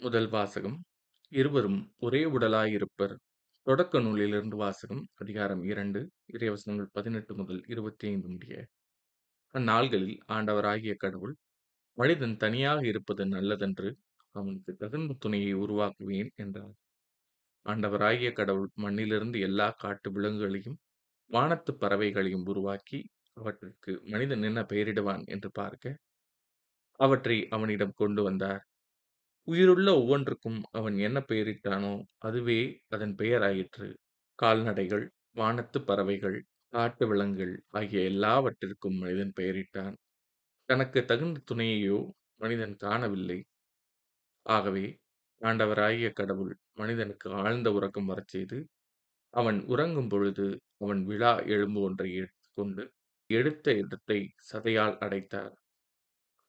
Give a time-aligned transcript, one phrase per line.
[0.00, 0.76] முதல் வாசகம்
[1.32, 3.14] இருவரும் ஒரே உடலாயிருப்பர்.
[3.66, 6.00] தொடக்க நூலிலிருந்து வாசகம் அதிகாரம் இரண்டு
[6.32, 8.54] இறைவசனங்கள் பதினெட்டு முதல் இருபத்தி ஐந்து முடிய.
[9.54, 11.34] அந்நாள்களில் ஆண்டவராகிய கடவுள்
[11.98, 13.90] மனிதன் தனியாக இருப்பது நல்லதென்று
[14.34, 16.74] அவனுக்கு தகுந்த துணையை உருவாக்குவேன் என்றார்.
[17.66, 20.78] ஆண்டவராகிய கடவுள் மண்ணிலிருந்து எல்லா காட்டு விலங்குகளையும்
[21.30, 23.00] வானத்து பறவைகளையும் உருவாக்கி
[23.34, 26.00] அவற்றிற்கு மனிதன் என்ன பெயரிடுவான் என்று பார்க்க
[27.00, 28.62] அவற்றை அவனிடம் கொண்டு வந்தார்.
[29.48, 33.88] உயிருள்ள ஒவ்வொன்றுக்கும் அவன் என்ன பெயரிட்டானோ அதுவே அதன் பெயராயிற்று.
[34.38, 39.96] கால்நடைகள், வானத்துப் பறவைகள், காட்டு விலங்குகள் ஆகிய எல்லாவற்றிற்கும் மனிதன் பெயரிட்டான்.
[40.68, 42.00] தனக்குத் தகுந்த துணையையோ
[42.40, 43.40] மனிதன் காணவில்லை.
[44.46, 44.84] ஆகவே
[45.40, 48.58] ஆண்டவராகிய கடவுள் மனிதனுக்கு ஆழ்ந்த உறக்கம் வரச்செய்து,
[49.34, 50.46] அவன் உறங்கும் பொழுது
[50.78, 52.84] அவன் விழா எலும்பு ஒன்றை எடுத்துக்கொண்டு
[53.30, 54.20] எடுத்த இடத்தை
[54.52, 55.54] சதையால் அடைத்தார்.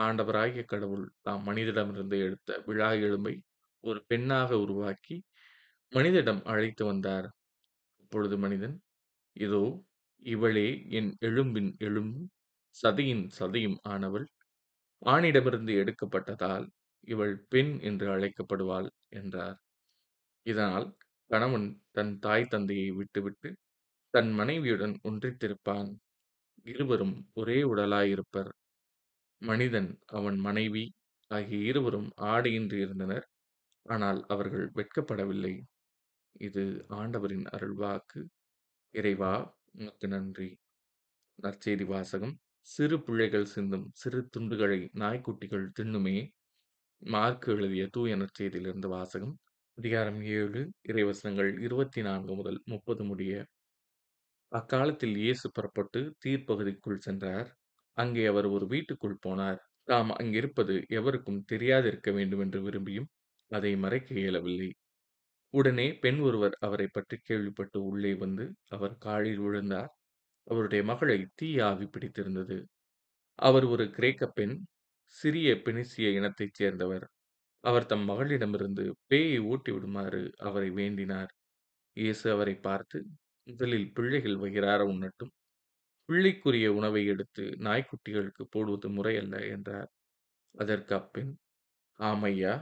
[0.00, 3.34] ஆண்டவராகிய கடவுள் தாம் மனிதிடமிருந்து எடுத்த விழா எலும்பை
[3.84, 5.16] ஒரு பெண்ணாக உருவாக்கி
[5.92, 7.28] மனிதனிடம் அழைத்து வந்தார்.
[8.02, 8.76] அப்பொழுது மனிதன்,
[9.36, 9.64] இதோ
[10.22, 12.28] இவளே என் எலும்பின் எலும்பும்
[12.76, 14.26] சதியின் சதையும் ஆனவள்.
[15.06, 16.66] ஆணிடமிருந்து எடுக்கப்பட்டதால்
[17.08, 19.58] இவள் பெண் என்று அழைக்கப்படுவாள் என்றார்.
[20.46, 20.86] இதனால்
[21.30, 23.50] கணவன் தன் தாய் தந்தையை விட்டுவிட்டு
[24.14, 25.90] தன் மனைவியுடன் ஒன்றித்திருப்பான்.
[26.66, 28.50] இருவரும் ஒரே உடலாயிருப்பர்.
[29.42, 30.82] மனிதன் அவன் மனைவி
[31.30, 33.26] ஆகிய இருவரும் ஆடையின்றி இருந்தனர்.
[33.86, 35.54] ஆனால் அவர்கள் வெட்கப்படவில்லை.
[36.40, 38.20] இது ஆண்டவரின் அருள்வாக்கு.
[38.94, 39.34] இறைவா
[39.72, 40.48] உமக்கு நன்றி.
[41.38, 42.34] நற்செய்தி வாசகம்
[42.66, 46.16] சிறு பிள்ளைகள் சிந்தும் சிறு துண்டுகளை நாய்க்குட்டிகள் தின்னுமே.
[47.02, 49.34] மார்க்கு எழுதிய தூய நற்செய்தியிலிருந்து வாசகம்
[49.78, 53.34] அதிகாரம் ஏழு இறைவசனங்கள் இருபத்தி நான்கு முதல் முப்பது முடிய.
[54.52, 57.48] அக்காலத்தில் இயேசு புறப்பட்டு தீர்ப்பகுதிக்குள் சென்றார்.
[58.00, 59.60] அங்கே அவர் ஒரு வீட்டுக்குள் போனார்.
[59.84, 63.08] தாம் அங்கிருப்பது எவருக்கும் தெரியாதிருக்க வேண்டுமென்று விரும்பியும்
[63.50, 64.70] அதை மறைக்க இயலவில்லை.
[65.54, 69.92] உடனே பெண் ஒருவர் அவரைப் பற்றி கேள்விப்பட்டு உள்ளே வந்து அவர் காலில் விழுந்தார்.
[70.46, 72.58] அவருடைய மகளை தீய ஆவி பிடித்திருந்தது.
[73.38, 74.56] அவர் ஒரு கிரேக்க பெண்,
[75.10, 77.06] சிறிய பெனிசிய இனத்தைச் சேர்ந்தவர்.
[77.64, 81.32] அவர் தம் மகளிடமிருந்து பேயை ஓட்டிவிடுமாறு அவரை வேண்டினார்.
[81.96, 82.98] இயேசு அவரைப் பார்த்து,
[83.46, 85.32] முதலில் பிள்ளைகள் வயிறார உண்ணட்டும்.
[86.10, 89.90] பிள்ளைக்குரிய உணவை எடுத்து நாய்க்குட்டிகளுக்கு போடுவது முறையல்ல என்றார்.
[90.54, 91.32] அதற்கு அப்பெண்,
[92.00, 92.54] ஆமையா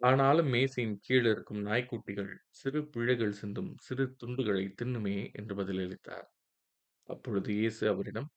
[0.00, 2.30] ஆனாலும் மேசையின் கீழ் இருக்கும் நாய்க்குட்டிகள்
[2.60, 6.26] சிறு பிள்ளைகள் சிந்தும் சிறு துண்டுகளை தின்னுமே என்று பதிலளித்தார்.
[7.08, 8.28] அப்பொழுது இயேசு அவரிடம்,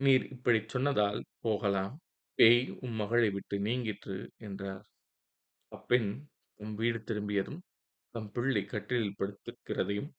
[0.00, 1.94] நீர் இப்படிச் சொன்னதால் போகலாம்.
[2.38, 4.84] பேய் உம் மகளை விட்டு நீங்கிற்று என்றார்.
[5.72, 6.10] அப்பெண்
[6.60, 7.60] தம் வீடு திரும்பியதும்
[8.14, 10.10] தம் பிள்ளை கட்டிலில் படுத்திருக்கிறதையும்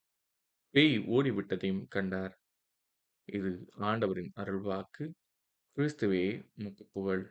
[0.74, 2.36] பேய் ஓடிவிட்டதையும் கண்டார்.
[3.32, 5.10] இது ஆண்டவரின் அருள்வாக்கு.
[5.78, 7.24] கிறிஸ்துவே முக்கு புகழ்.